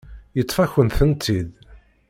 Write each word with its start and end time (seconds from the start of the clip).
Yeṭṭef-akent-tent-id. 0.37 1.51